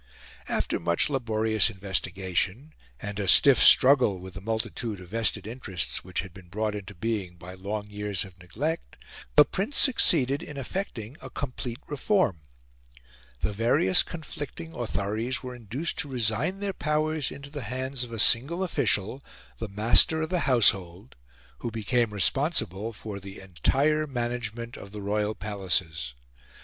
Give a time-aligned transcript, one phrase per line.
[0.49, 6.21] After much laborious investigation, and a stiff struggle with the multitude of vested interests which
[6.21, 8.97] had been brought into being by long years of neglect,
[9.35, 12.39] the Prince succeeded in effecting a complete reform.
[13.41, 18.17] The various conflicting authorities were induced to resign their powers into the hands of a
[18.17, 19.21] single official,
[19.59, 21.15] the Master of the Household,
[21.59, 26.15] who became responsible for the entire management of the royal palaces.